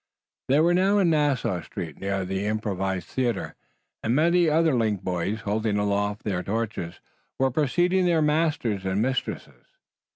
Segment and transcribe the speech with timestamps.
[0.47, 3.53] They were now in Nassau Street near the improvised theater,
[4.01, 6.99] and many other link boys, holding aloft their torches,
[7.37, 9.67] were preceding their masters and mistresses.